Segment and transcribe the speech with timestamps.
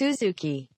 [0.00, 0.68] Suzuki.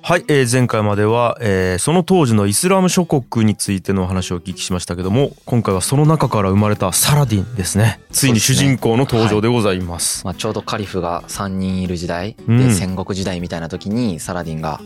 [0.00, 7.98] はい、えー前回までは、えーその当時のイスラム諸国についてのお話をお聞きしましたけども今回はその中から生まれたサラディンですね。
[8.12, 10.24] ついに主人公の登場でございます。
[10.24, 12.58] まあ、ちょうどカリフが3人いる時代うん。
[12.58, 14.80] で戦国時代みたいな時にサラディンが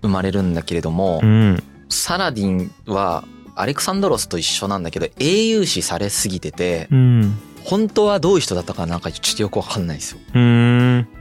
[0.00, 1.62] 生まれるんだけれども、うん。
[1.90, 3.24] サラディンは
[3.56, 7.38] アレクサンドロスと一緒なんだけど英雄視されすぎててうん。
[7.64, 10.18] 本当はどういう人だったかなんかちょっとよくわかんないですよ。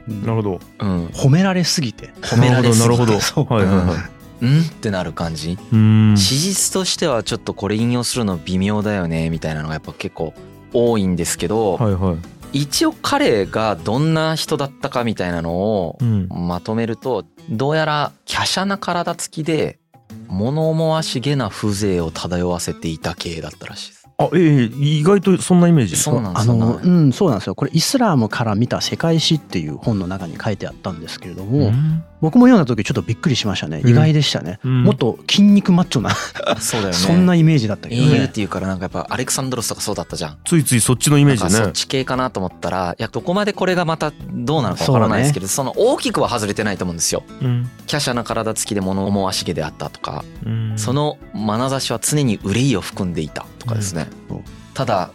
[0.07, 0.59] なるほど。
[0.79, 2.13] うん、褒められすぎて。
[2.21, 2.89] 褒められすぎて。
[2.89, 3.45] なるほどなるそう。
[3.45, 3.97] ほどはいはいはい。
[4.41, 4.61] うん。
[4.61, 5.57] ってなる感じ？
[5.71, 6.15] うん。
[6.17, 10.33] 史実としてはちょっとこれ引用するの微妙だよねみたいなのがやっぱ結構
[10.73, 12.17] 多いんですけど、はいはい。
[12.59, 16.27] 一応彼がどんな人だったかみたいなのをうん。
[16.29, 19.79] まとめるとどうやら華奢な体つきで
[20.27, 24.00] 物思わしげな風情を漂わせていた系だったらしいです。
[24.25, 27.55] あえー意外とそんなイメージそうなんですあのそうなんそうなんですよ。
[27.55, 32.03] これイスラームから見た世界史っていう本の中に書いてあったんですけれども、ん。
[32.21, 33.81] 僕も読んだ時ちょっとびっくりしましたね。
[33.83, 33.89] うん。
[33.89, 34.83] 意外でしたね、うん。
[34.83, 36.11] もっと筋肉マッチョな
[36.59, 36.93] そうだよね。
[36.93, 38.11] そんなイメージだったけどね。
[38.11, 40.37] 英雄っていうからなんかやっぱアレクサンドロスとかそうだったじゃん。
[40.45, 47.23] ついついそっちのイメージなんかそっねち系かなと思ったらいやどこまでこれがまたどうなのかわからないですけどそ,、の大きくは外れてないと思うんですよ。
[47.41, 47.69] うん。
[47.89, 50.73] 華奢な体つきで物思わしげであったとか、うん。
[50.77, 54.43] その眼差しは常に憂いを含んでいたとかですね、うん。
[54.73, 55.11] ただ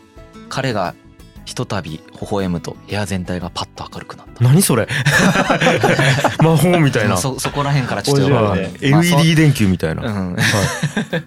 [0.48, 0.94] 彼が
[1.44, 4.44] ひとたび微笑むと部屋全体がパッと明るくなった。
[4.44, 4.88] 何それ？
[6.42, 7.16] 魔法みたいな。
[7.16, 10.36] そそこら辺からちょっとまあ LED 電球みたいな、うん、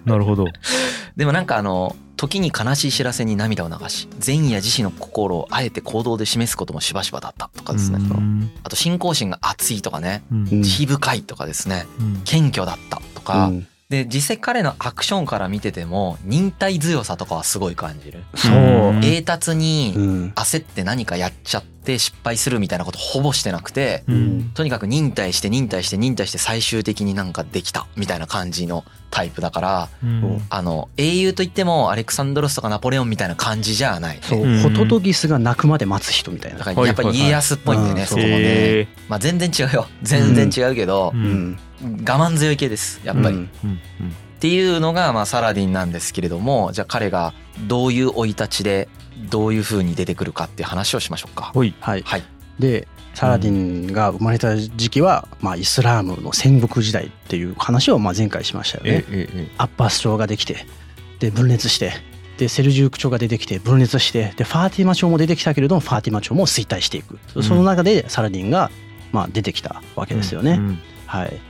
[0.04, 0.46] なるほど。
[1.16, 7.98] でもなんかあの時に悲しい知らせに涙を流し善意や自死の心をあえて行動で示すこともしばしばだったとかですね。
[7.98, 8.50] うん。
[8.62, 10.22] あと信仰心が熱いとかね。
[10.30, 11.86] 慈悲深いとかですね。
[11.98, 12.20] うん。
[12.24, 19.04] 謙虚だったとか、うんで実際彼のアクションから見てても忍耐強さとかはすごい感じる、そう、うん。
[19.04, 20.32] 栄達にうん。
[20.36, 24.50] 焦って何かやっちゃって失敗するみたいなことほぼしてなくてうん。
[24.54, 30.40] とにかく忍耐して忍耐して忍耐して最終的になんかできたみたいな感じのタイプだからうん。
[30.48, 34.62] あの英雄といってもアレクサンドロスとかナポレオンみたいな感じじゃない、ね、そう、うん。
[34.62, 36.58] ホトトギスが泣くまで待つ人みたいな。
[36.58, 39.88] だからやっぱり家康っぽいんだよね、はいそこもね、へまあ全然違うよ。
[40.02, 41.24] 全然違うけどー、ううん
[41.54, 43.00] ん我慢強い系です。
[43.04, 43.50] やっぱり、うん。
[43.64, 43.76] うん。
[43.76, 43.78] っ
[44.40, 47.34] ていうのがまあサラディンなんですけれどもじゃあ彼が
[47.68, 48.88] どういう生い立ちで
[49.28, 51.52] どういう風に出てくるかっていう話をしましょうか。
[51.54, 51.74] はい。
[51.80, 52.24] はい。
[52.58, 53.52] でサラディ
[53.90, 59.04] ンが生まれた時期は、まあ、イスラームの戦国時代っていう話をまあ前回しましたよね。
[59.10, 60.64] えええアッバス朝ができて
[61.18, 61.92] で分裂して
[62.38, 67.18] でセルジューク朝が出てきて分裂してでファーティマ朝も出てきたけれどもファーティマ朝も衰退していく。
[67.34, 68.70] うんその中でサラディンが
[69.12, 70.52] まあ出てきたわけですよね。
[70.52, 70.78] うん。
[71.06, 71.40] はい、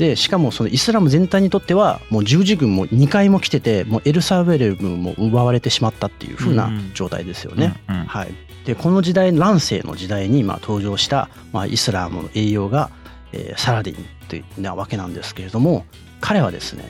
[0.00, 7.78] でしかもそのイスラム全体にとってはもう十字軍も2回も来ててもうエルサレムも奪われてしまったっていう風な状態ですよね。
[7.86, 8.04] うんうん。
[8.06, 8.34] はい、
[8.64, 12.90] でこの時代乱世の時代にまあ登場した、まあ、イスラムの栄養が、
[13.32, 15.84] えーサラディンというなわけなんですけれども
[16.22, 16.84] 彼はですね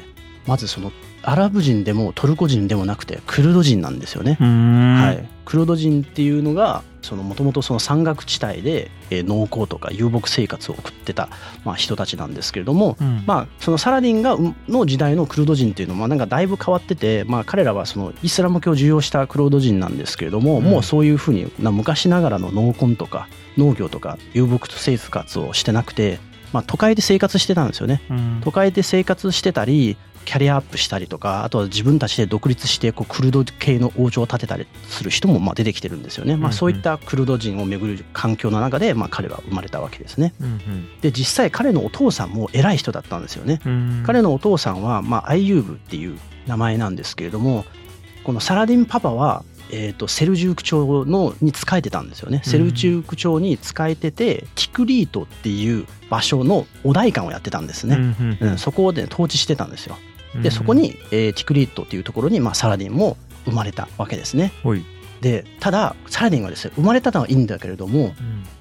[0.47, 0.93] まずその
[1.23, 4.39] アラブ人でもトルコ人でもなくてクルド人なんですよね。
[4.41, 4.97] うん。
[4.97, 11.29] はい、クルド人っていうのがもともとその山岳地帯でえー農耕とか遊牧生活を送ってた、
[11.65, 13.25] まあ、人たちなんですけれども、うん。
[13.27, 20.65] まあ、そのサラディンがうんの時代のクルド人っていうのはなんかだいぶ変わってて、まあ、彼らはそのイスラム教を受容したクルド人なんですけれども、うん。
[20.65, 26.21] もうそういうふうにな昔ながらの農耕とか農業とか遊牧生活をしてなくて、
[26.53, 28.03] まあ、都会で生活してたんですよね。
[28.11, 28.41] うん。
[28.43, 29.97] 都会で生活してたり
[30.31, 36.53] キャリアアップしたりとかあとは自分たちで独立してこうクルド系の王朝を建てたりする人もまあ出てきてるんですよね、まあ、うんうん。
[36.53, 40.33] そういったクルド人を巡る環境の中でまあ彼は生まれたわけですね。
[40.41, 43.61] うんで実際彼のお父さんも偉い人だったんですよね。
[43.67, 46.17] うん彼のお父さんはまあアイユーブっていう
[46.47, 47.65] 名前なんですけれども
[48.23, 59.97] このサラディンパパはえー、とセルジューク朝のに仕えてたんですよね、セルジューク朝に仕えててティクリートっていう場所のお代官をやってたんですね、うんうん、そこで統治してたんですよ。
[60.05, 60.10] うん
[60.43, 64.53] でそこに、えーティクリットっていうところに、まあ、サラディンも生まれたわけですね。
[64.63, 64.85] ほい
[65.21, 68.15] でただサラディンはですね生まれたのはいいんだけれども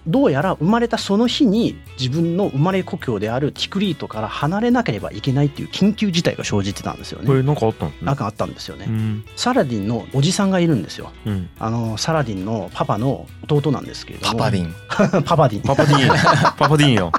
[0.07, 7.27] どうやら生まれたその日に自分の生まれ故郷であるティクリートから離れなければいけないっていう緊急事態が生じてたんですよね。
[7.27, 8.05] これなんかあったんですね。
[8.05, 9.25] なんかあったんですよね、うん。
[9.35, 11.11] サラディンのおじさんがいるんですよ。
[11.25, 11.49] うん。
[11.59, 14.37] あのサラディンのパパの弟なんですけれども。
[14.37, 14.69] パパディン。
[14.69, 15.61] ン パパディン。
[15.61, 16.09] パパディーン。
[16.57, 17.11] パパディーンよ。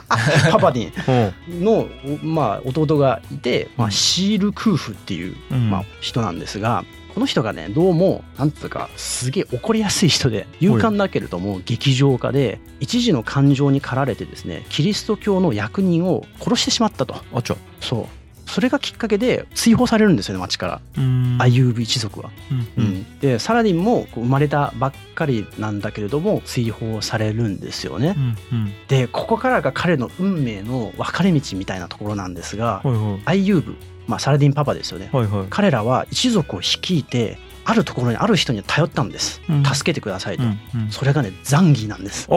[0.50, 1.32] パパディン。
[1.48, 1.64] うん。
[1.64, 1.88] の、
[2.22, 3.92] まあ、弟がいて、まあ、うん。
[3.92, 5.70] シール・クーフっていう、うん。
[5.70, 6.84] まあ、人なんですが
[7.14, 17.14] この人がねどうもなんつうかすげえ怒りやすい人で勇敢だけれども劇場家で一時の感情に駆られてですねキリスト教の役人を殺してしまったと。
[17.32, 18.06] あちゃそう。
[18.46, 20.80] それがきっかけで追放されるんですよね町から。
[20.98, 21.36] うん。
[21.40, 22.30] アユーブ一族は。
[22.76, 22.84] うん。
[22.84, 23.20] うん。
[23.20, 28.16] でサラディンも生まれたばっかりなんだけれども追放されるんですよね。
[28.16, 28.72] うんうん。
[28.88, 33.22] でここからが彼の運命の分かれ道みたいなところなんですがはいはい。
[33.26, 33.76] アイユーブ、
[34.10, 35.08] まあ、サラディンパパですよね。
[35.12, 39.40] はいはい彼らは一族を率いてあるところにある人に頼ったんです。
[39.48, 40.42] うん助けてくださいと。
[40.42, 42.28] うんうんそれがねザンギなんです。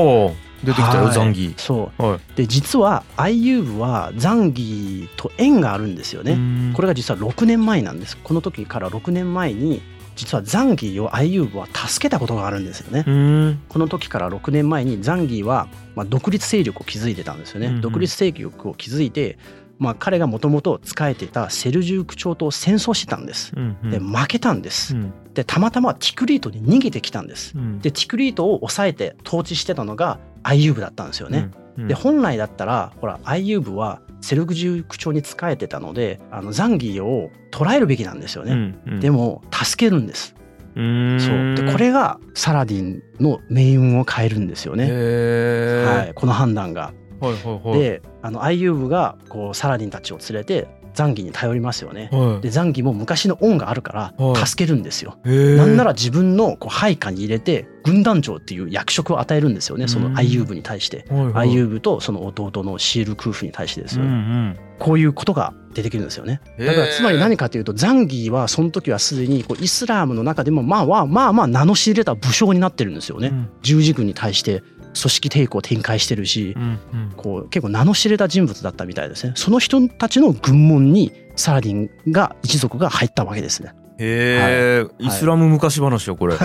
[0.64, 6.38] 出てきたよはいザンギそうはいで実はアイユーブはザンギと縁があるんですよね。
[6.74, 8.18] これれが実は6年前なんです。
[8.18, 9.82] この時から6年前に
[10.16, 13.04] 実はザンギをアイユーブは助けたことがあるんですよね。
[13.08, 17.68] うんこの時から6年前にザンギはまあ独立勢力を築いてたんですよね。
[17.68, 19.38] うんうん独立勢力を築いて、
[19.84, 23.52] まあ、彼がもともと仕えてたセルジューク朝と戦争してたんです。
[23.56, 25.00] うんうんで負けたんですう。
[25.00, 27.54] んでたまたまティクリートに逃げてきたんです。
[27.56, 31.50] うんでティクリートを抑えて統治してたのがアイユーブだったんですよね。
[31.78, 38.76] うんで本来だったらほらアイユーブはセルジューク朝に仕えてたのであのザンギーを捕らえるべきなんですよね。
[39.02, 40.36] でも助けるんです。
[40.76, 44.86] うんそうでこれがサラディンの命運を変えるんですよね。
[44.86, 46.94] はい、この判断が。
[47.28, 52.10] はいはいはいであのアイユーブがこうサラディンたちを連れてザンギに頼りますよね。
[52.12, 55.18] はいでザンギも昔の恩があるかはいら助けるんですよ。
[55.26, 61.06] へえなんなら自分のこう配下に入れて軍団長っていう役職を与えるんですよねそのアイユーブに対して。
[61.10, 64.20] はいはいアイユーブとその弟のシール・クーフに対してですうんうよね、
[64.52, 66.42] んこういうことが出てくるんですよね。
[66.60, 73.30] だからつまり何かというとザンギーはその時はすでにこうイスラームの中でもまあまあまあまあ名の知れた武将になってるんですよね。
[73.30, 74.62] うん十字軍に対して
[75.00, 76.66] 組織抵抗を展開してるしうんう
[76.98, 77.14] ん。
[77.16, 79.34] こう結構名の知れた人物だったみたいですね。
[79.36, 83.74] その人たちの軍門にサラディンが一族が入ったわけですね。
[83.98, 86.36] へえ、イスラム昔話よこれ、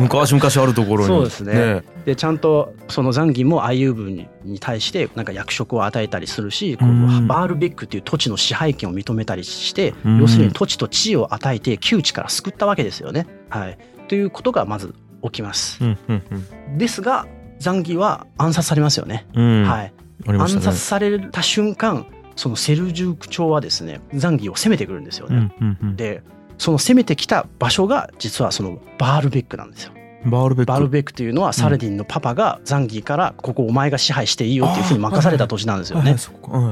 [0.00, 1.06] 昔々あるところに。
[1.08, 1.82] そうですね。
[2.04, 10.18] でちゃんとそのザンギンもアイユーブにに対してなんか役職を与えたりするし、バールベックっていう土地の支配権を認めたりして、うん。
[10.18, 13.26] 要するに土地と地位を与えて窮地から救ったわけですよね。
[13.50, 13.78] はい、
[14.08, 15.78] ということがまず起きます。
[15.82, 16.78] うんうん。
[16.78, 17.26] ですが
[17.58, 19.26] ザンギは暗殺されますよね。
[19.34, 19.62] うん。
[19.62, 19.92] うんはい、
[20.26, 20.38] ね。
[20.38, 22.06] 殺された瞬間
[22.36, 25.52] そのセルジューク朝はですねザンギを攻めてくるんですよね。
[25.60, 25.96] うんうんうん。
[25.96, 26.22] で
[26.56, 29.92] その攻めてきた場所が実はそのバールベックなんですよ。
[30.24, 30.72] バールベック。
[30.72, 36.16] バルベックというのはサラディンのパパがザンギーからここお前が支配していいよっていうふうに任された土地なんですよね。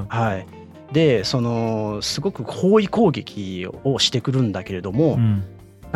[0.09, 0.47] はい。
[0.93, 5.44] でそのすごく包囲攻撃をしてくるんだけれども、うん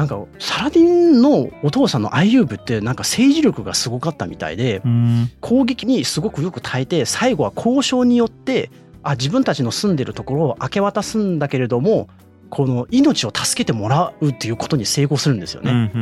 [0.01, 5.31] なんかサラディンのお父さんのアイユーブってなんか政治力がすごかったみたいでうん。
[5.43, 8.71] 攻撃にすごくよく耐えて最後は交渉によって
[9.03, 12.09] あ自分たちの住んでるところを明け渡すんだけれども
[12.49, 15.93] この命を助けてもらうっていうことに成功するんですよね。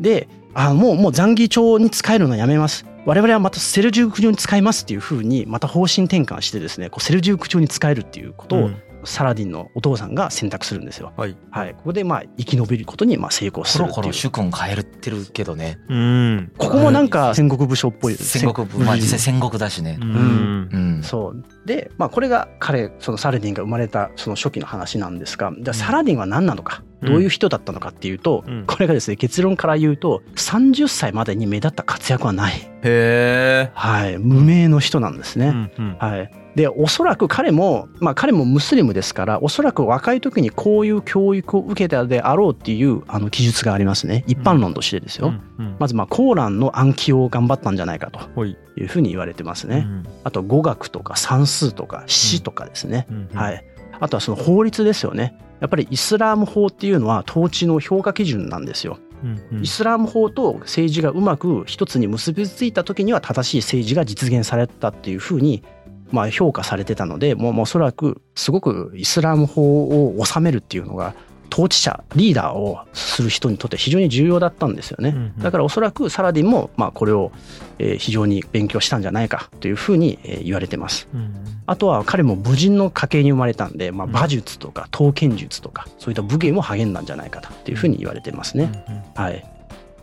[0.00, 2.86] であもうもうザンギ朝に使えるのはやめます。
[3.04, 11.12] 我々はまたセルジューク朝に使いますっていうふうにまた方針転換してですねこうセルジューク朝に使えるっていうことをうんサラディンのお父さんが選択するんですよ。
[11.16, 11.36] はい。
[11.50, 14.02] はい、ここでまあ生き延びることにまあ成功すコるっていう。
[14.02, 15.78] ロコロ主君変えてるけどね。
[15.88, 16.52] うん。
[16.58, 18.14] ここもなんか戦国武将っぽい。
[18.14, 19.98] 戦国まあ実際戦国だしね。
[20.00, 20.68] ううん。
[20.72, 21.02] うん。
[21.02, 21.44] そう。
[21.66, 28.64] で、まあ、これが彼そのサラディンが生まれたその初期の話なんですがじゃあサラディンは何なのか、うんどういう人だったのかっていうと、うん。
[28.66, 35.48] これがですね結論から言うと30歳までに目立った活躍はない、へえはい、無名の人なんですね。
[35.48, 35.96] うんうん。
[35.98, 44.24] はい、でおそらく彼も、まあ、彼もムスリムですからおそらく若い時にこういう教育を受けたであろうっていうあの記述がありますね。
[44.26, 45.28] 一般論としてですよ。
[45.28, 48.56] うんうんまずまあコーランの暗記を頑張ったんじゃないかとほい。
[48.76, 49.84] いうふうに言われてますね。
[49.86, 53.06] うんあと語学とか算数とか詩とかですね。
[53.10, 53.38] うんうん。
[53.38, 53.64] はい、
[53.98, 55.34] あとはその法律ですよね。
[55.60, 58.98] やっぱりイスラーム法っていうのは統治の評価基準なんですよ。
[59.22, 65.62] うんうんイスラーム法と政治がうまく一つに結びついた時には正しい政治が実現されたっていうふうに
[66.10, 71.14] まあ評価されてたのでもうおそらくすごくイスラーム法を治めるっていうのが
[71.52, 75.10] 統治者リーダーをする人にとって非常に重要だったんですよね。
[75.10, 77.32] うんうんだからおそらくサラディンもまあこれを
[77.78, 81.08] えー非常に勉強したんじゃないかというふうにえー言われてます。
[81.14, 81.34] うん
[81.66, 88.72] あとは彼も武人の家系に生まれたんで、まあ、うん馬術とか刀剣術とかそういった武芸も励んだんじゃないかというふうに言われてますね。
[89.14, 89.44] はい、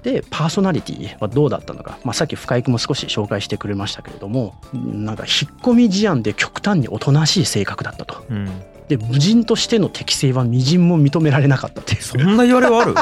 [0.01, 8.25] でパーソナリティはどうだったのか、まあ、さっき深井君も少し紹介してくれましたけれどもなんか引っ込み思案で極端におとなしい性格だったと。
[8.29, 8.49] うん
[8.87, 12.01] で武人としての適性はみじんも認められなかったっていう。
[12.01, 12.95] そんな言われはある？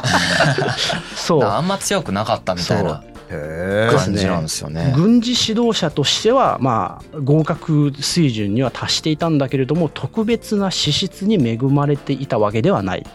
[1.16, 1.44] そう。
[1.44, 4.94] あんま強くなかったみたいな感じなんですよね。
[4.96, 13.06] 軍事指導者としてはまあ合格水準には達していたんだけれども特別な資質に恵まれていたわけではない。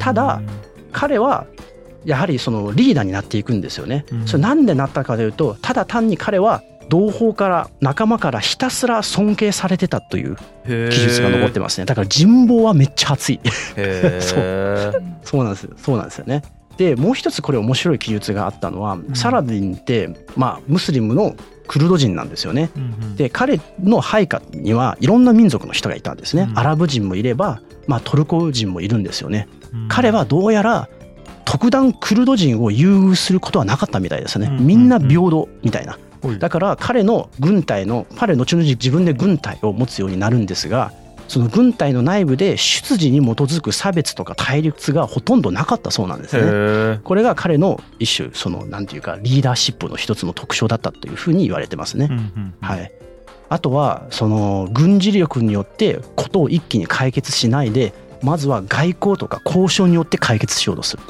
[0.00, 0.40] ただ
[0.92, 1.46] 彼は
[2.04, 4.04] やはりそのリーダーになっていくんですよね。
[4.12, 4.26] うん。
[4.26, 11.84] それなんでなったかというとただ単に彼は同胞から仲間からひたすら尊敬されてたという記述が残ってますね。
[11.84, 13.40] だから人望はめっちゃ熱い。
[13.76, 14.38] へ そう。
[14.38, 16.42] ーそうなんですそうなんですよね。
[16.78, 21.34] でもう一つこれ面白い記述があったのは、サラディンってまあムスリムの
[21.66, 22.70] クルド人なんですよね。
[23.16, 26.58] で彼の配下にはいろんな民族の人がいたんですね、うん。
[26.58, 29.48] アラブ人もいれば、まあ、トルコ人もいるんですよね。
[29.88, 30.88] 彼はどうやら
[31.44, 34.46] 特段クルド人を優遇することはなかったみたいですね。
[34.46, 34.66] うん。
[34.66, 35.98] みんな平等みたいな
[36.38, 40.92] だから彼の軍隊の彼後々自分で軍隊を持つようになるんですが
[41.28, 47.00] その軍隊の内部で出自に基づく差別とか対立がほとんどなかったそうなんですね。
[47.04, 52.10] これが彼の一種そのなんていうかリーダーシップの一つの特徴だったというふうに言われてますね。
[52.62, 52.90] はい、
[53.50, 61.02] あとはその軍事力によってことを一気に解決しないでまずは外交とか交渉によって解決しようとする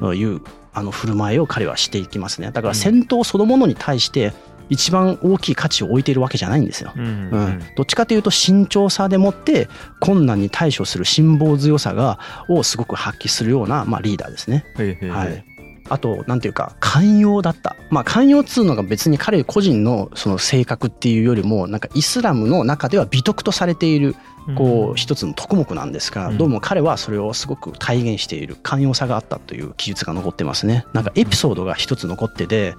[0.00, 0.40] という
[0.76, 2.50] あの振る舞いを彼はしていきますね。
[2.52, 4.34] だから戦闘そのものに対して
[4.68, 6.92] 一番大きい価値を置いているわけじゃないんですよ。
[6.94, 7.48] うんううん。
[7.48, 9.68] ん、どっちかというと慎重さでもって
[10.00, 12.18] 困難に対処する辛抱強さが
[12.50, 14.66] をすごく発揮するような、まあ、リーダーですね。
[14.78, 15.10] へいへいへい。
[15.10, 15.44] はい、
[15.88, 17.74] あとなんていうか寛容だった。
[17.90, 24.14] まあ寛容っつうのが別に彼個人のその性格っていうよりもなんかイスラムの中では美徳とされている
[24.54, 26.38] こう一つの特目なんですが、うん。
[26.38, 30.84] どうも彼はそれをすごく体現している寛容さがあったという記述が残ってますね。
[30.92, 32.74] なんかエピソードが一つ残ってて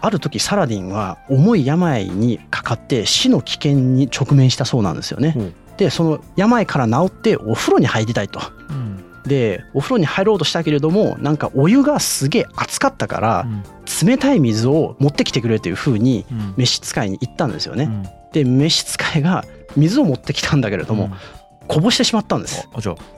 [0.00, 5.52] ある時サラディンは重い病にかかって死の危険に直面したそうなんですよね。
[5.76, 8.40] でその病から治ってお風呂に入りたいと。
[8.70, 9.04] うん。
[9.24, 13.62] でお風呂に入ろうとしたけれどもなんかお湯がすげえ熱かったからうん。
[14.06, 16.54] 冷たい水を持ってきてくれというふうにうん。
[16.56, 17.84] 召使いに言ったんですよね。
[17.84, 18.02] うん。
[18.32, 19.44] で召使いが
[19.76, 21.12] 水を持ってきたんだけれども、うん。
[21.68, 22.68] こぼしてしまったんです。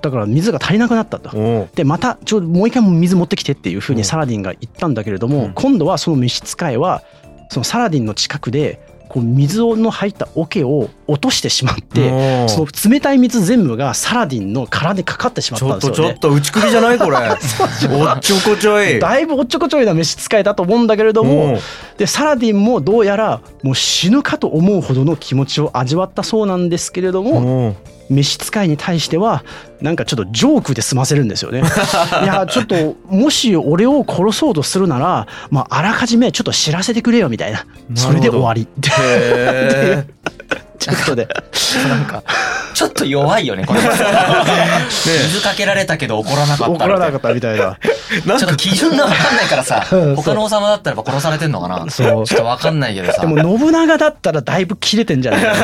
[0.02, 1.68] だから水が足りなくなったと。
[1.74, 5.52] でまたちょもう一回も水持ってきてっていうふううんにサラディンが言ったんだけれども、うん。
[5.54, 7.02] 今度はその召使いは
[7.48, 8.80] そのサラディンの近くで
[9.12, 16.14] こう水の入った桶を落としてしまって、その冷たい水全部がサラディンの殻にかかってしまっちょったんですよね。
[16.14, 17.18] とちょっと打ち首じゃないこれ。
[17.28, 18.98] おっちょこちょい。
[18.98, 21.58] だいぶおっちょこちょいな召使いだと思うんだけれども
[21.98, 27.76] でサラディンもどうやらもう死ぬかと思うほどの気持ちを味わったそうなんですけれども
[28.12, 29.44] 召使いに対しては
[29.80, 31.62] なんかちょっとジョークで済ませるんですよね。
[32.22, 37.64] いやちょっともし俺を殺そうとするなら、まあ、あらかじめちょっと知らせてくれよみたいな。
[37.94, 38.62] それで終わり。
[38.62, 40.06] ってへ
[40.78, 41.28] ちょっとで
[41.88, 42.22] なんか、
[42.74, 43.80] ちょっと弱いよね、これ。
[44.90, 46.94] 水かけられたけど怒らなかったみたいな。
[46.94, 47.78] 怒らなかったみたいな。
[48.38, 51.86] ちょっと基準がわかんないからさ うん、他の王様だったらば殺されてんのかな？
[51.90, 53.20] そうちょっとわかんないけどさ。
[53.22, 55.42] でも信長だったらだいぶ切れてんじゃない？
[55.42, 55.56] かな。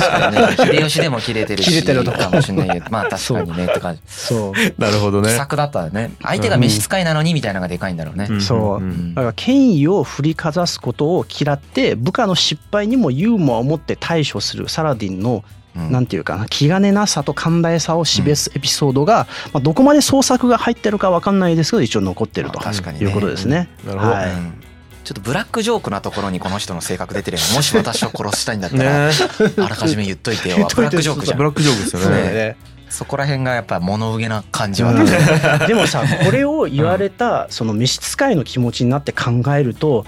[0.00, 0.36] 確かに
[0.72, 1.70] ね、秀吉でも切れてるし。
[1.70, 4.00] 切れてるとこかもしれないけど、まあ確かにね、って感じ。
[4.06, 6.12] そうなるほどね気さくだったよね。
[6.22, 8.26] 相手が召使いなのにみたいなのがでかいんだろうね。
[8.26, 15.44] んそうだから権威を振りかざすことを嫌って部下の失敗にもユーモアを持って対処するサラディンの
[15.76, 15.92] うん。
[15.92, 23.06] なんていうかな気兼ねなさと寛大さを示すエピソードが、まあ、どこまで創作が入ってるかわかんないですけど一応残ってるとまあ確かにね。
[23.06, 23.68] いうことですね。
[23.84, 24.12] なるほど。
[24.12, 24.30] はい。
[24.30, 24.62] うん。
[25.04, 27.42] ちょっとブラックジョークなところにこの人の性格出てるよ。
[27.54, 29.14] もし私を殺したいんだったら、ね
[29.56, 30.68] あらかじめ 言っといてよ。
[30.74, 31.38] ブラックジョークじゃん。
[31.38, 32.22] ブラックジョークですよね。
[32.32, 32.56] ね
[32.88, 34.92] そこら辺がやっぱ物憂げな感じは。
[35.66, 40.04] でもさこれを言われたその召使いの気持ちになって考えると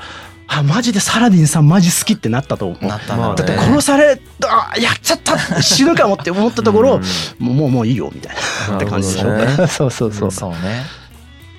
[0.46, 2.86] あマジでサラディンさんマジ好きってなったと思う。
[2.86, 3.58] なったんだってね。
[3.58, 5.62] 殺されあやっちゃった。
[5.62, 8.36] 死ぬかもって思ったところ、うんもうもうもういいよみたい
[8.68, 8.76] な。
[8.76, 9.46] って感じでしょ、ね。
[9.68, 10.84] そうそうそう、そうね。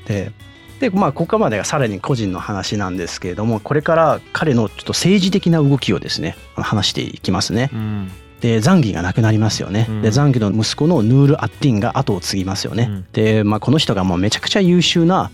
[0.08, 0.32] で
[0.80, 7.70] でまあここまでがさらに個人の話なんですけれどもこれから彼のちょっと政治的な動きをですね話していきますね。
[7.74, 8.12] うん。
[8.42, 10.02] でザンギが亡くなりますよね、うん。
[10.02, 13.06] でザンギの息子のヌール・アッティンが後を継ぎますよね、うん。
[13.14, 15.32] で、まあ、この人がもうめちゃくちゃ優秀な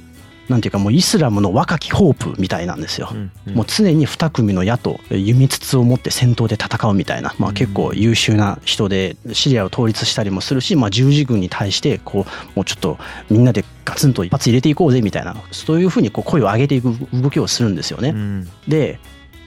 [0.50, 12.98] なんていうかもうイスラムの若きホープみたいなんですよ、うんうんもう常に2組の矢と弓筒を持って戦闘で戦うみたいな、まあ、結構優秀な人でシリアを統一したりもするし、まあ、十字軍に対してこうもうちょっと
[13.30, 18.10] みんなでガツンと一発入れていこうぜみたいなそういうふうにこう声を上げていく動きをするんですよね。
[18.10, 19.00] うんで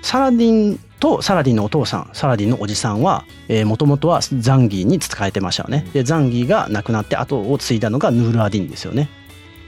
[0.02, 3.24] サラディンとサラディンのお父さんサラディンのおじさんは
[3.64, 5.86] もともとはザンギーに仕えてましたよね。
[5.94, 9.08] でザンギーが亡くなって後を継いだのがヌール・アディンですよね。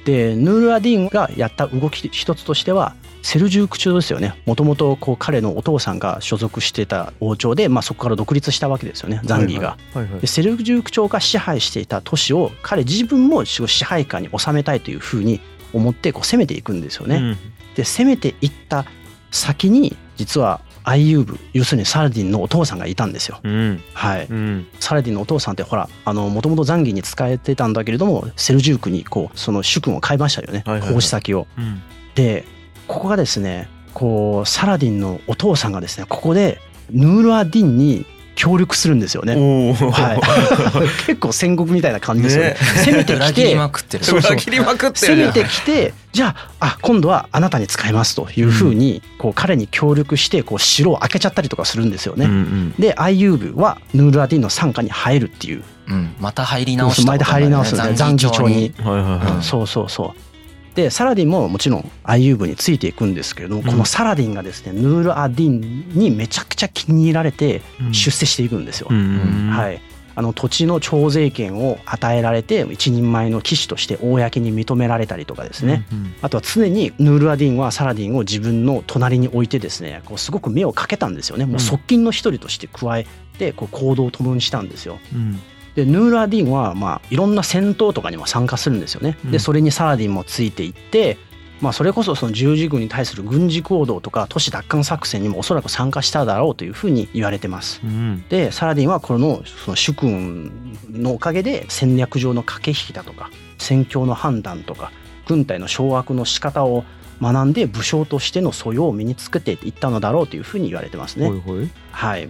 [0.06, 4.40] でヌール・アディンがやった動き一つとしてはセルジューク朝ですよね。
[4.46, 9.20] もともとこう彼のお父さんが所属してた王朝で、まあ、そこから独立したわけですよね。
[9.25, 9.76] ザンギーが。
[9.94, 10.20] はいはい。
[10.20, 15.40] でセルジューク朝が支配していた都市を彼自分も支配下に収めたいというふうに
[15.72, 17.16] 思ってこう攻めていくんですよね。
[17.16, 17.36] うん。
[17.75, 18.84] で攻めていった
[19.32, 23.40] 先に実はアイユーブ要するにサラディンのお父さんがいたんですよ。
[23.43, 23.83] うん。
[23.93, 24.66] はい、うん。
[24.78, 30.62] サラディンのお父さんってほらもともとザンギに仕えてたんだけれどもセルジュークにこうその主君を変えましたよね。
[30.64, 30.95] はいはいはい。
[30.95, 31.49] 奉仕先を。
[31.59, 31.83] うん。
[32.14, 32.45] で
[32.87, 39.35] ここがですねこうサラディンのお父さんがですねここでヌールアディンに協力するんですよね。
[39.35, 42.50] はい、 結構戦国みたいな感じですよね。
[42.50, 42.57] ね。
[42.85, 44.05] 攻めてき裏切りてまくってる。
[44.05, 45.16] そうそう裏切りまくってる。
[45.16, 52.26] じゃん攻めてきてじゃああ今度はあなたに使いますというふうにこう彼に協力してこう城を開けちゃったりとかするんですよね。
[52.26, 52.75] うんうん。
[52.78, 55.62] でアイユーブはヌールアディンの傘下に入るっていう。
[55.88, 56.14] うん。
[56.21, 58.75] また入り直した前で入り直すんで残機帳に。
[58.78, 60.36] はいはいはい、うんそうそうそう。
[60.76, 68.88] でサラディンももちろんアイユーブについていくんですけれども、このサラディンがですねヌールアディンにめちゃくちゃ気に入られて出世していくんですよ。
[68.90, 69.80] うんはい、
[70.14, 81.47] あの土地の徴税権を与えられて一人前の騎士として公に認められたりとかですね、うんあとは常にヌールアディンはサラディンを自分の隣に置いてですねこうすごく目をかけたんですよね。
[81.47, 83.06] もう側近の一人として加え
[83.38, 84.99] てこう行動を共にしたんですよ。
[85.14, 85.40] うん
[85.76, 89.18] でヌールアディンはまあいろんな戦闘とかにも参加するんですよね。
[89.25, 91.18] うんでそれにサラディンもついていって、
[91.61, 97.80] まあ、それこそその十字軍に対する軍事行動とか都市奪還作戦にもおそらく参加しただろうというふうに言われてます。
[97.85, 100.50] うんでサラディンはこのその主君
[100.90, 104.92] のおかげで戦略上の駆け引きだとか戦況の判断とか
[105.28, 106.85] 軍隊の掌握の仕方を
[107.21, 111.28] 学んで武将としての素養を身につけていったのだろうというふうに言われてますね。
[111.28, 112.28] ほいほいはい、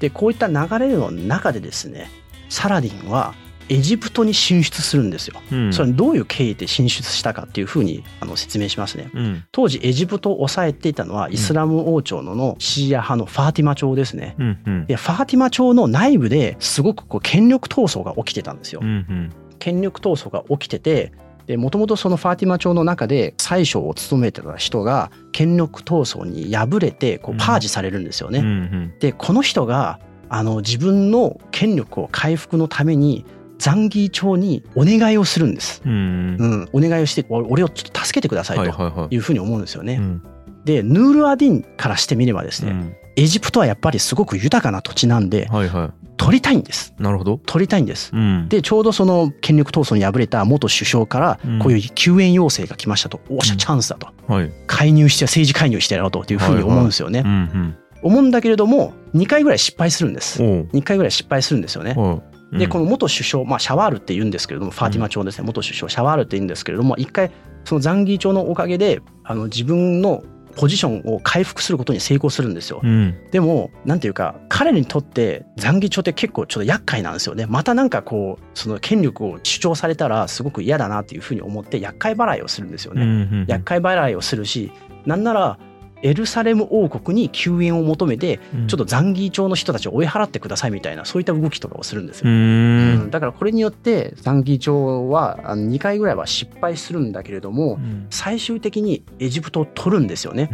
[0.00, 2.10] でこういった流れの中でですね
[2.48, 3.34] サラディンは
[3.68, 5.40] エジプトに進出するんですよ。
[5.50, 9.10] うんそれどういう経緯で進出したかっていうふうにあの説明しますね。
[9.12, 14.36] うん当時エジプトを抑えていたのはイスラム王朝ののシーア派のファーティマ朝ですね。
[14.38, 18.86] うんうんでファーティマ朝の内部ですごくこう権力闘争が起きてたんですよう。
[18.86, 21.12] ん権力闘争が起きてて
[21.56, 28.40] もともとそのファーティマ朝の中で宰相を務めてた人が権力闘争に敗れてこうパージされるんですよね。
[28.40, 33.24] うんうんでこの人があの自分の権力を回復のために
[33.58, 35.82] ザンギー朝にお願いをするんです。
[35.84, 36.36] うん。
[36.38, 39.16] うん、お願いをしてお俺をちょっと助けてくださいはいとはい。
[39.16, 39.94] うふうに思うんですよね。
[39.94, 40.22] うん。
[40.64, 42.96] でヌールアディンからしてみればですね、うん。
[43.16, 46.94] エジプトはやっぱりすごく豊かな土地なんではいは取りたいんです。
[46.98, 47.38] いなるほど。
[47.46, 48.10] 取りたいんです。
[48.12, 48.48] うん。
[48.48, 51.58] でちょうどその権力闘争に敗れた元首相からうん。
[51.60, 53.58] こういう救援要請が来ましたと、おっしゃうん。
[53.58, 54.08] チャンスだと。
[54.26, 54.52] はい。
[54.66, 60.42] 介入して政治介入してやろうというふうに思うんですよね、うんうん思うんだけれども2回ぐらい失敗するんです。
[60.42, 65.44] おう2回ぐらい失敗するんですよね、はいでこの元首相、まあ、シャワールって言うんですけれどもファーティマ朝ですね。
[65.44, 67.32] 元首相シャワールって言うんですけれども一回
[67.64, 70.22] そのザンギー朝のおかげであの自分の
[70.56, 72.80] ポジションを回復することに成功するんですよ。
[72.82, 73.14] うん。
[73.30, 77.46] でもなんていうか彼にとってザンギ朝って結構ちょっと厄介なんですよね。
[77.46, 83.02] またなんかこうその権力を主張されたらすごく嫌だなっていうふうに思って厄介払いをするんですよね。
[83.02, 83.46] うんうん。
[83.48, 84.72] 厄介払いをするし
[85.04, 85.58] なんなら
[86.06, 88.38] エルサレム王国に救援を求めて
[88.68, 92.32] ちょっとザンギー朝の人たちを追い払ってくださいみたいなそういった動きとかをするんですうよ。
[92.32, 92.94] うん。
[93.06, 93.10] ん。
[93.10, 100.48] だからこれによってザンギー朝はあの2回ぐらいは失敗するんだけれども最終的にエジプトを取るんですよね。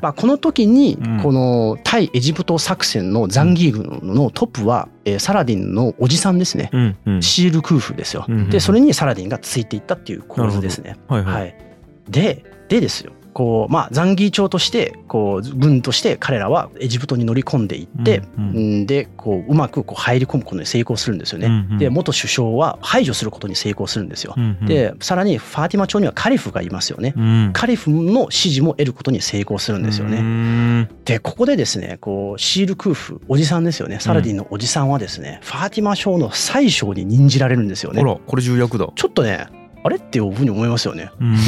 [0.00, 1.20] まあ、この時にうん。
[1.20, 6.70] この対エジプト作戦のザンギー軍のトップはえーサラディンのおじさんですね。
[6.72, 7.22] うんうん。
[7.22, 8.26] シールクーフですよ。
[8.50, 10.96] でそれにサラディンがついていったっていう構図ですね。
[11.08, 21.48] はいははいい、ででですよこうまあザンギー朝としてこう軍として彼らはエジプトに乗り込んでいって、うんうんんでこううまくこう入り込むことに成功するんですよね。
[21.48, 24.32] うんうんで元首相は排除することに成功するんですよ。
[24.38, 27.12] うんうんでさらにファーティマ朝にはカリフがいますよね。
[27.14, 30.22] うんカリフの支持も得ることに成功するんですようね。
[30.22, 38.00] んでここでですねこうシールクーフおじさんですよねサラディンのおじさんはですね、ファーティマ朝の宰相に任じられるんですよね。
[38.00, 41.10] あらこれ重役だちょっとねあれっていうふうに思いますよね。
[41.20, 41.38] うんもう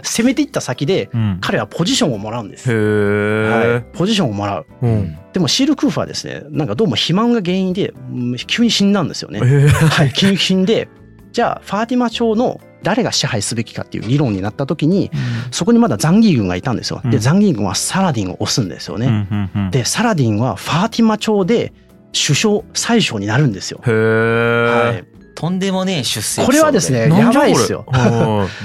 [0.02, 2.72] 攻めていった先でうん彼はポジションをもらうんです。
[2.72, 4.66] へはいえ、ポジションをもらう。
[4.82, 9.40] うんでもシールクーフはですねなんかどうも肥満が原因でうん急に死んだんですよね。
[9.40, 10.88] はい、急に死んで
[11.32, 15.10] じゃあファーティマ朝の誰が支配すべきかっていう議論になった時に
[15.50, 17.02] そこにまだザンギー軍がいたんですよ。
[17.04, 19.28] うんでザンギー軍はサラディンを押すんですよね。
[19.70, 21.72] でサラディンはファーティマ朝で
[22.12, 23.80] 首相宰相になるんですよ。
[23.86, 25.09] へはえい、
[25.40, 27.86] とんでもねえ出世これはですねやばいっすよ。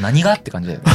[0.01, 0.85] 何がって感じだよね。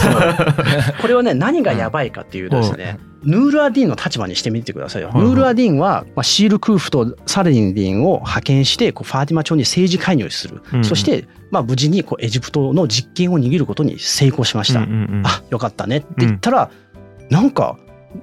[1.00, 5.10] これはね何がやばいかっていうとですね、ヌールアディンの立場にしてみてくださいよ。
[5.14, 10.84] ヌールアディンは、まあ、シールクーフとサラディンディンを派遣してこうファーティマ朝に政治介入する、うん。
[10.84, 14.80] そして、まあ、無事にこうエジプトの実権を握ることに成功しました。
[14.80, 14.86] うん。
[14.86, 14.92] うん。
[14.92, 16.70] うんあよかったねって言ったら、
[17.30, 17.78] なんか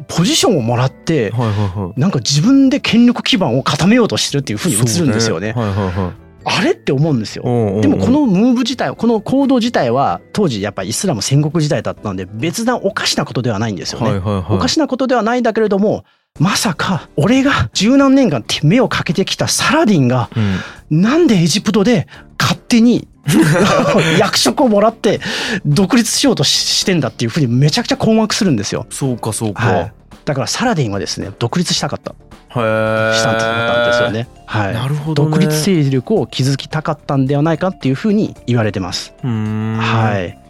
[0.07, 1.99] ポジションをもらってはいはいはい。
[1.99, 5.53] なんか自分で権力基盤を固めようとしてるっていうふうに映るんですよね。
[5.55, 7.43] そうはいはいはいあれって思うんですよ。
[7.81, 14.21] でもこのムーブ自体この行動自体は当時やっぱりイスラム戦国時代だったので別段おかしなことではないんですよね。
[14.49, 16.05] おかしなことではないんだけれども
[16.39, 22.07] まさか俺が十何年間目をかけてきたサラディンがうんなんでエジプトで
[22.39, 23.09] 勝手に
[24.17, 25.19] 役職をもらって
[25.65, 28.85] 独立しようとししてんだっていうふうにめちゃくちゃ困惑するんですよ。
[28.89, 32.15] そうかそうか、はい、だからサラディンはですね独立したかった
[32.49, 34.27] したかったんですよね。
[34.45, 35.31] はい、なるほどね。
[35.31, 39.13] 独立勢力を築きたかったんではないかっていうふうに言われてます。
[39.21, 40.47] はい。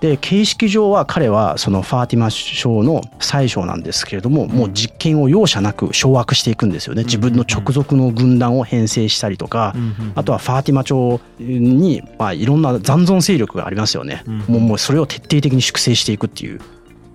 [0.00, 7.04] で形式上は彼はそのファーティマ省の宰相なんですけれども、もう実権を容赦なく掌握していくんですよね。
[7.04, 9.74] 自分の直属の軍団を編成したりとか、
[10.14, 16.60] あとはファーティマ朝に、まあ、いろんな残存勢力がありますよね、うんもうもうそれを徹底的に粛清していくっていう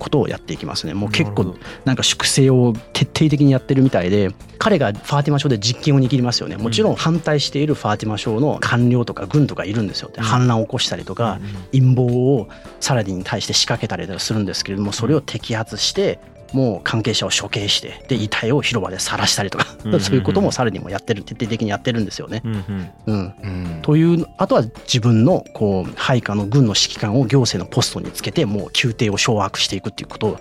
[0.01, 0.95] ことをやっていきますね。
[0.95, 6.57] もう結構なんか粛清を徹底的にやってるみたいで彼がファーティマ省で実権を握りますよね。
[6.57, 10.09] もちろん反対しているファーティマ省の官僚とか軍とかいるんですよ。
[10.11, 11.39] で反乱を起こしたりとか
[11.71, 12.47] 陰謀を
[12.79, 16.17] サラディンに対して仕掛けたりとかするんですけれどもそれを摘発して
[16.53, 22.41] もう関係者を処刑してで遺体を広場で晒したりとかうんそういうこともサラディンもやってる徹底的にやってるんですよね。
[22.43, 22.91] うんうん。
[23.05, 23.33] うん、
[23.75, 23.81] うん。
[23.81, 30.39] というあとは自分のこう配下の軍の指揮官を行政のポストにつけてもう宮廷を掌握していくっていうことを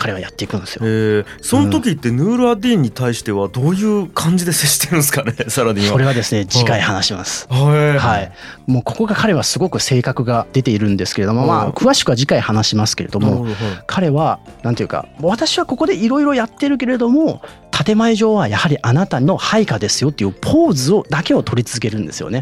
[0.00, 0.80] 彼はやっていくんですよ。
[0.82, 5.34] えー、その時ってヌール・アディーンに対してはどういう感じで接してるんですかね？
[5.48, 5.92] サラディンは。
[5.92, 7.46] それはですね次回話します。
[7.50, 8.32] はい、はい、
[8.66, 13.46] もうここが彼はすごく性格が出ているんですけれども、まうんあ詳しくは次回話しますけれども
[13.86, 17.42] 彼はなんていうか私はここでいろいろやってるけれども
[17.84, 22.40] 建前上はやはりあなたの配下ですよっていうポーズをだけを取り続けるんですよね。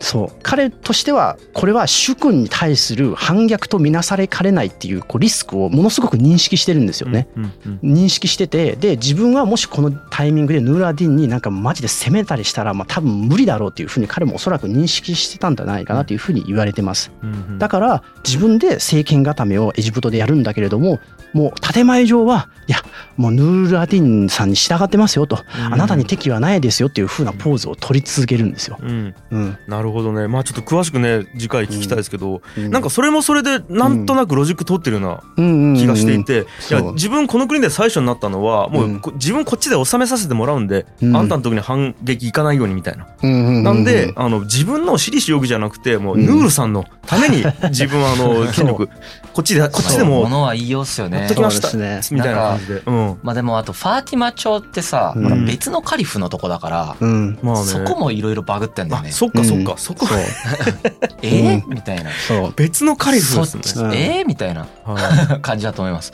[0.00, 7.28] そう彼としてはこれは主君に対する反逆とみなされかねないっていうこうリスクをものすごく認識してるんですよね。
[7.36, 7.50] うんうん
[7.82, 17.10] 認識しててで自分はもしこのタイミングでヌーラーディンになんかマジで攻めたりしたらまあ多分無理だろうっていうふうに彼もおそらく認識してたんじゃないかなというふうに言われてます。
[17.22, 20.98] うんうんだから自分で政権固めをエジプトでやるんだけれども
[21.32, 22.78] もう建前上はいや
[23.16, 25.74] もうヌール・アディンさんに従ってますよと、うん。
[25.74, 28.78] あなたに敵はないですよっていう風なポーズを取り続けるんですよ。
[28.80, 29.58] うん、うん。
[29.66, 30.28] なるほどね。
[30.28, 32.70] まあちょっと詳しくね次回聞きたいですけど、うん。
[32.70, 41.16] なんかそれもそれでなんとなくロジック取ってるような気がしていて、いや自分この国で最初になったのはもう自分こっちで収めさせてもらうんで、うん。
[41.16, 43.08] あんたの時に反撃いかないようにみたいな。
[43.22, 48.88] なんであの自分の私利私欲じゃなくてもうヌールさんのために自分はあの 権力
[49.32, 51.20] こっちでこっちでもものは言いようっすよね。
[51.20, 52.40] やっときましたそうですみたいな。
[52.50, 52.82] 感じで。
[52.84, 53.18] うん。
[53.22, 55.46] まあでもあとファーティマ朝ってさ、うん。
[55.46, 57.38] 別のカリフのとこだから、うん。
[57.42, 57.64] まあね。
[57.64, 59.10] そこもいろいろバグってんだよね。
[59.10, 60.06] あそっかそっか、うんそこ
[61.22, 61.64] えー？
[61.64, 61.74] うん。
[61.74, 62.10] みたいな。
[62.26, 62.52] そう。
[62.56, 63.88] 別のカリフですね。
[63.88, 64.26] うんえー？
[64.26, 65.40] みたいなはい。
[65.42, 66.12] 感じだと思います。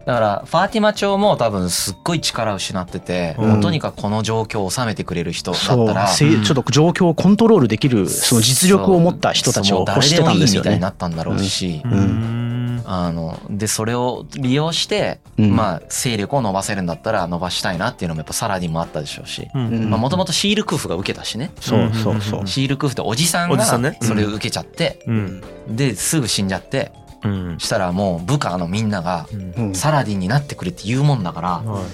[0.00, 3.50] うんだからファーティマ朝も多分すっごい力を失ってて、うん。
[3.50, 5.86] もうとにかくこの状況を収めてくれる人だっそう。
[5.86, 6.08] たら。
[6.08, 10.70] ちょっと状況をコントロールできるその実力を持った人たちを欲してたんですよね。
[10.70, 10.88] いいみたいにな。
[10.88, 12.82] ったんだろうし、うーん。
[12.86, 15.54] あのでそれを利用して、うん。
[15.54, 19.90] まあ勢力を伸ばせるんだったら伸ばしたいなっていうのもやっぱサラディンもあったでしょうし、うん。
[19.90, 21.50] まあもともとシールクーフが受けたしね。
[21.60, 22.46] そうそうそううん。
[22.46, 23.64] シールクーフっておじさんが
[24.00, 25.42] それを受けちゃって、うん。
[25.68, 26.90] ですぐ死んじゃって
[27.24, 27.58] うん。
[27.58, 29.52] したらもう部下のみんながうん。
[29.68, 31.84] うんサラディンになってくれって言うもんだから、は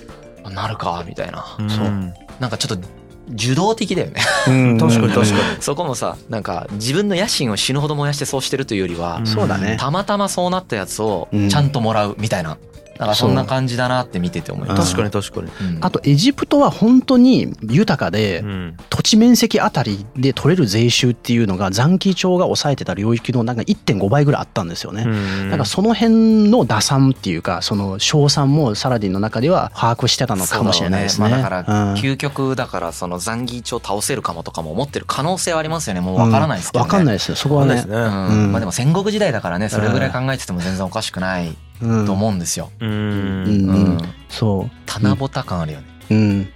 [0.45, 1.89] あなるかみたいな、いそう。
[1.89, 2.89] んなんかちょっと
[3.33, 4.21] 受動的だよね。
[4.47, 4.79] うん。
[4.79, 5.39] 確かに確かに。
[5.61, 9.27] そこもさなんか自分の野心を死ぬほど燃やしてそうしてるというよりは、うん。
[9.27, 9.77] そうだね。
[9.81, 11.49] たまたまそうなったやつをうん。
[11.49, 12.59] ちゃんともらうみたいな、
[12.99, 15.75] なんかそんな感じだなって見てて思います、確かに確かに。
[15.77, 15.85] うん。
[15.85, 18.77] あとエジプトは本当に豊かでうん。
[18.91, 25.05] 土地面積あたりで取れる税収っていうのが残機帳が抑えてた領域のなんか1.5倍ぐらいあったんですよね。
[25.07, 31.29] うんだからその辺の打算っていうかその賞賛もサラディンの中では把握してたのかもしれないですね。
[31.29, 31.95] そうだろうまあだからうん。
[31.95, 36.01] 究極だからその残儀帳倒せるかもとかも思ってる可能性はありますよね。
[36.01, 37.37] もう分からないですけどね、わかんないですよ。
[37.37, 37.77] そこはね。
[37.77, 37.83] ね。
[37.87, 38.29] うん。
[38.29, 38.53] うん。
[38.53, 41.49] まあでも戦国時代だからねそれぐらい考えてても全然おかしくない。
[41.49, 42.87] うんと思うんですよ、う。
[42.87, 46.15] うんうんそ棚ぼた感あるよね、う。
[46.15, 46.49] うん。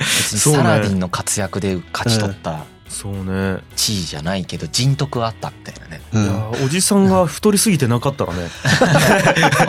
[0.00, 3.58] 別にサラディンの活躍で勝ち取ったそうね。
[3.76, 8.48] 地位じゃないけど人徳はあったみたいなねうんいやおじさんが太りすぎてなかったらね。
[8.80, 8.86] ま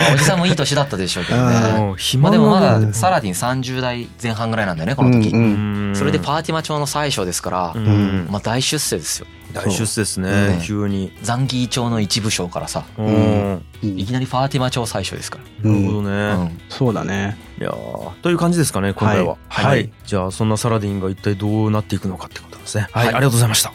[0.10, 10.62] あおじさんもいい年だったでしょうけどねうんま暇あでもまなだサラディン30代前半ぐらいなんだよねこの時、うんうんそれでパーティマ朝の最初ですから、うんまあ大出世ですよ大出世ですうねん。
[10.62, 11.14] 急に。
[11.22, 13.06] ザンギー朝の一部将からさうん。
[13.06, 16.34] うんいきなりファーティマ朝最初ですから、なるほどうね。
[16.48, 17.38] んそうだね。
[17.60, 19.38] いやーという感じですかね今回は。
[19.48, 19.92] はいはい。
[20.06, 22.88] じゃあそんなサラディンが一体どうなっていくのかってことですね。
[22.92, 23.06] はい。
[23.08, 23.72] はいありがとうございました。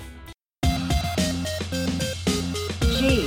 [2.98, 3.22] G.